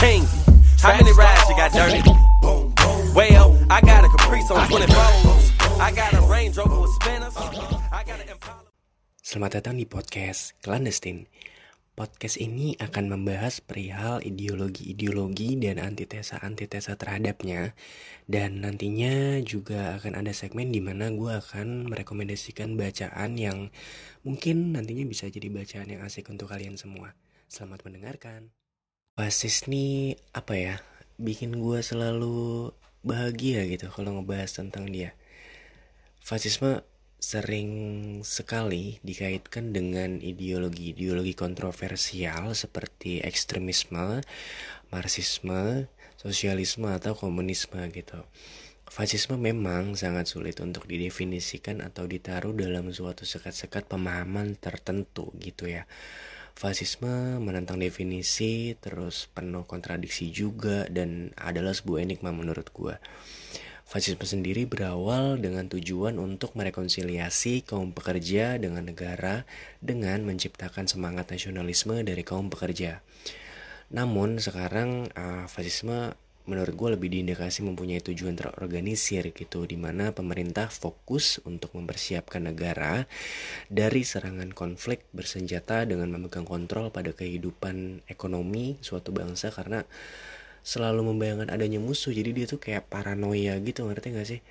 [0.00, 0.24] king.
[0.80, 2.00] How many rides you got dirty?
[3.12, 4.96] Well, I got a Caprice on 24.
[5.76, 7.36] I got a Range Rover with spinners.
[7.92, 8.64] I got an Impala.
[9.20, 11.28] Selamat datang di podcast Clandestine.
[11.92, 17.76] Podcast ini akan membahas perihal ideologi-ideologi dan antitesa-antitesa terhadapnya.
[18.24, 23.68] Dan nantinya juga akan ada segmen di mana gue akan merekomendasikan bacaan yang
[24.24, 27.12] mungkin nantinya bisa jadi bacaan yang asik untuk kalian semua.
[27.52, 28.48] Selamat mendengarkan.
[29.20, 30.80] Basis nih apa ya,
[31.20, 32.72] bikin gue selalu
[33.04, 35.12] bahagia gitu kalau ngebahas tentang dia.
[36.24, 36.80] Fasisme
[37.20, 37.68] sering
[38.24, 44.24] sekali dikaitkan dengan ideologi-ideologi kontroversial seperti ekstremisme,
[44.88, 48.24] marxisme, sosialisme atau komunisme gitu.
[48.88, 55.84] Fasisme memang sangat sulit untuk didefinisikan atau ditaruh dalam suatu sekat-sekat pemahaman tertentu gitu ya.
[56.60, 63.00] Fasisme menentang definisi, terus penuh kontradiksi juga dan adalah sebuah enigma menurut gua.
[63.88, 69.48] Fasisme sendiri berawal dengan tujuan untuk merekonsiliasi kaum pekerja dengan negara
[69.80, 73.00] dengan menciptakan semangat nasionalisme dari kaum pekerja.
[73.88, 76.12] Namun sekarang uh, fasisme
[76.50, 83.06] menurut gue lebih diindikasi mempunyai tujuan terorganisir gitu di mana pemerintah fokus untuk mempersiapkan negara
[83.70, 89.86] dari serangan konflik bersenjata dengan memegang kontrol pada kehidupan ekonomi suatu bangsa karena
[90.66, 94.42] selalu membayangkan adanya musuh jadi dia tuh kayak paranoia gitu ngerti gak sih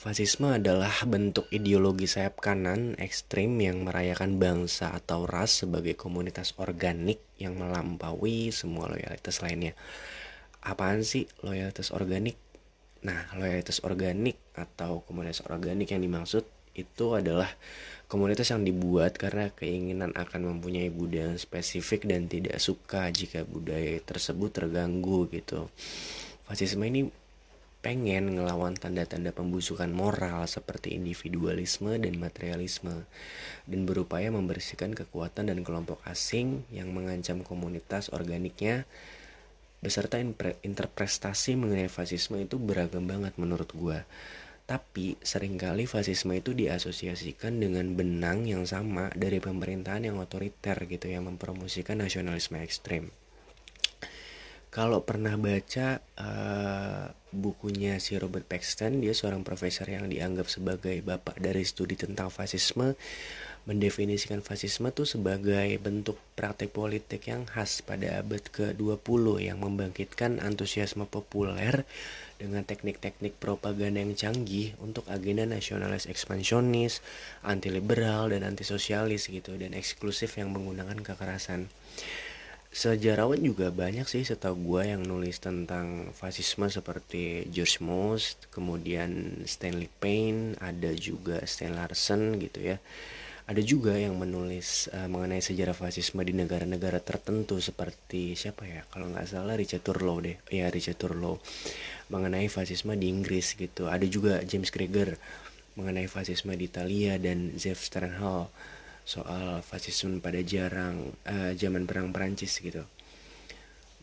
[0.00, 7.20] Fasisme adalah bentuk ideologi sayap kanan ekstrim yang merayakan bangsa atau ras sebagai komunitas organik
[7.36, 9.76] yang melampaui semua loyalitas lainnya.
[10.60, 12.36] Apaan sih loyalitas organik?
[13.00, 16.44] Nah, loyalitas organik atau komunitas organik yang dimaksud
[16.76, 17.48] itu adalah
[18.06, 24.50] komunitas yang dibuat karena keinginan akan mempunyai budaya spesifik dan tidak suka jika budaya tersebut
[24.52, 25.72] terganggu gitu.
[26.44, 27.08] Fasisme ini
[27.80, 33.08] pengen ngelawan tanda-tanda pembusukan moral seperti individualisme dan materialisme
[33.64, 38.84] dan berupaya membersihkan kekuatan dan kelompok asing yang mengancam komunitas organiknya
[39.80, 40.20] beserta
[40.64, 44.04] interpretasi mengenai fasisme itu beragam banget menurut gua
[44.70, 51.10] tapi sering kali fasisme itu diasosiasikan dengan benang yang sama dari pemerintahan yang otoriter gitu
[51.10, 53.10] yang mempromosikan nasionalisme ekstrem.
[54.70, 61.42] Kalau pernah baca uh, bukunya si Robert Paxton, dia seorang profesor yang dianggap sebagai bapak
[61.42, 62.94] dari studi tentang fasisme,
[63.66, 71.02] mendefinisikan fasisme itu sebagai bentuk praktek politik yang khas pada abad ke-20 yang membangkitkan antusiasme
[71.02, 71.82] populer
[72.38, 77.02] dengan teknik-teknik propaganda yang canggih untuk agenda nasionalis ekspansionis,
[77.42, 81.66] anti liberal dan anti sosialis gitu dan eksklusif yang menggunakan kekerasan.
[82.70, 89.90] Sejarawan juga banyak sih setahu gue yang nulis tentang fasisme seperti George Most, kemudian Stanley
[89.98, 92.78] Payne, ada juga Stan Larsen gitu ya.
[93.50, 98.86] Ada juga yang menulis uh, mengenai sejarah fasisme di negara-negara tertentu seperti siapa ya?
[98.86, 100.38] Kalau nggak salah Richard Turlow deh.
[100.54, 101.42] Ya Richard Turlow
[102.06, 103.90] mengenai fasisme di Inggris gitu.
[103.90, 105.18] Ada juga James Krieger
[105.74, 108.46] mengenai fasisme di Italia dan Zev Sternhal
[109.04, 112.84] soal fasisme pada jarang uh, zaman perang Perancis gitu.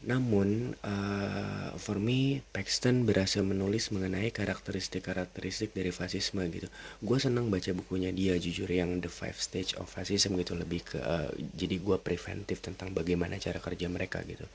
[0.06, 6.70] Namun, uh, for me, Paxton berhasil menulis mengenai karakteristik-karakteristik dari fasisme gitu.
[7.02, 11.02] Gue senang baca bukunya dia jujur yang The Five Stage of Fascism gitu lebih ke
[11.02, 14.46] uh, jadi gue preventif tentang bagaimana cara kerja mereka gitu.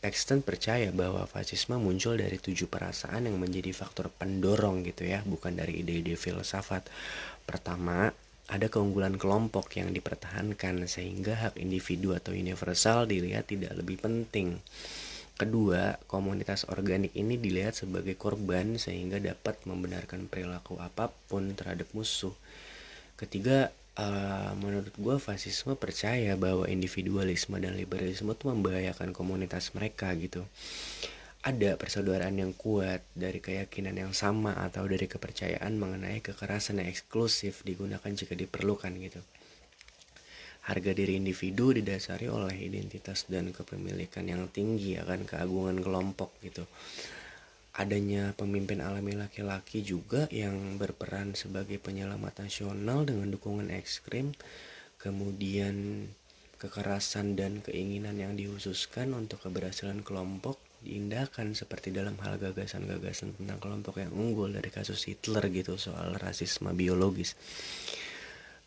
[0.00, 5.56] Paxton percaya bahwa fasisme muncul dari tujuh perasaan yang menjadi faktor pendorong gitu ya, bukan
[5.56, 6.88] dari ide-ide filsafat.
[7.44, 8.12] Pertama,
[8.50, 14.58] ada keunggulan kelompok yang dipertahankan sehingga hak individu atau universal dilihat tidak lebih penting.
[15.38, 22.34] Kedua, komunitas organik ini dilihat sebagai korban sehingga dapat membenarkan perilaku apa pun terhadap musuh.
[23.16, 30.44] Ketiga, uh, menurut gue fasisme percaya bahwa individualisme dan liberalisme itu membahayakan komunitas mereka gitu
[31.40, 37.64] ada persaudaraan yang kuat dari keyakinan yang sama atau dari kepercayaan mengenai kekerasan yang eksklusif
[37.64, 39.24] digunakan jika diperlukan gitu.
[40.68, 46.68] Harga diri individu didasari oleh identitas dan kepemilikan yang tinggi akan keagungan kelompok gitu.
[47.72, 54.36] Adanya pemimpin alami laki-laki juga yang berperan sebagai penyelamat nasional dengan dukungan ekstrim,
[55.00, 56.04] kemudian
[56.60, 64.00] kekerasan dan keinginan yang dihususkan untuk keberhasilan kelompok diindahkan seperti dalam hal gagasan-gagasan tentang kelompok
[64.00, 67.36] yang unggul dari kasus Hitler gitu soal rasisme biologis.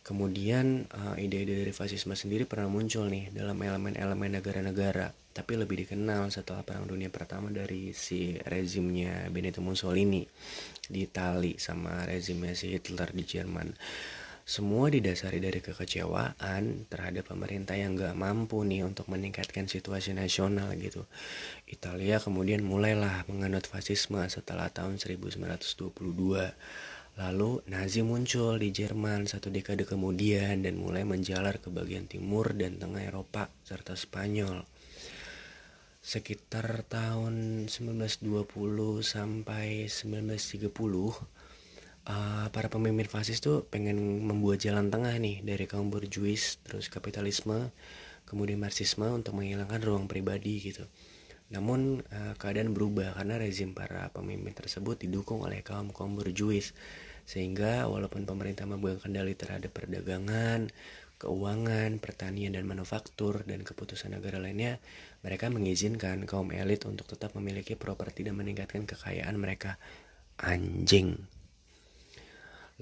[0.04, 6.30] Kemudian eh, ide-ide dari fasisme sendiri pernah muncul nih dalam elemen-elemen negara-negara tapi lebih dikenal
[6.30, 10.22] setelah Perang Dunia Pertama dari si rezimnya Benito Mussolini
[10.86, 13.74] di Itali sama rezimnya si Hitler di Jerman.
[14.44, 21.08] Semua didasari dari kekecewaan terhadap pemerintah yang gak mampu nih untuk meningkatkan situasi nasional gitu.
[21.64, 25.96] Italia kemudian mulailah menganut fasisme setelah tahun 1922.
[27.14, 32.76] Lalu Nazi muncul di Jerman satu dekade kemudian dan mulai menjalar ke bagian timur dan
[32.84, 34.68] tengah Eropa serta Spanyol.
[36.04, 38.44] Sekitar tahun 1920
[39.08, 41.43] sampai 1930
[42.08, 47.72] uh, para pemimpin fasis tuh pengen membuat jalan tengah nih dari kaum berjuis terus kapitalisme
[48.28, 50.88] kemudian marxisme untuk menghilangkan ruang pribadi gitu
[51.54, 56.74] namun uh, keadaan berubah karena rezim para pemimpin tersebut didukung oleh kaum kaum berjuis
[57.24, 60.68] sehingga walaupun pemerintah memegang kendali terhadap perdagangan,
[61.24, 64.84] keuangan, pertanian dan manufaktur dan keputusan negara lainnya,
[65.24, 69.80] mereka mengizinkan kaum elit untuk tetap memiliki properti dan meningkatkan kekayaan mereka.
[70.36, 71.33] Anjing.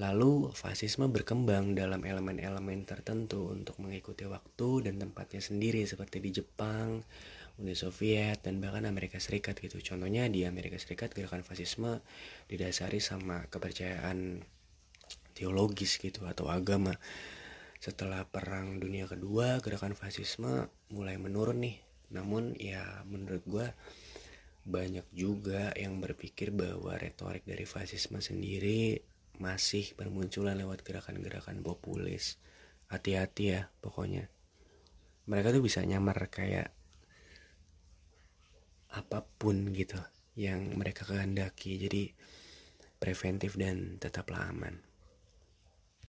[0.01, 7.05] Lalu fasisme berkembang dalam elemen-elemen tertentu untuk mengikuti waktu dan tempatnya sendiri seperti di Jepang,
[7.61, 9.77] Uni Soviet dan bahkan Amerika Serikat gitu.
[9.77, 12.01] Contohnya di Amerika Serikat gerakan fasisme
[12.49, 14.41] didasari sama kepercayaan
[15.37, 16.97] teologis gitu atau agama.
[17.77, 21.77] Setelah Perang Dunia Kedua, gerakan fasisme mulai menurun nih.
[22.09, 23.67] Namun ya menurut gue
[24.65, 29.10] banyak juga yang berpikir bahwa retorik dari fasisme sendiri
[29.41, 32.37] masih bermunculan lewat gerakan-gerakan populis.
[32.93, 34.29] Hati-hati ya pokoknya.
[35.25, 36.69] Mereka tuh bisa nyamar kayak
[38.93, 39.97] apa pun gitu
[40.37, 41.81] yang mereka kehendaki.
[41.81, 42.13] Jadi
[43.01, 44.90] preventif dan tetaplah aman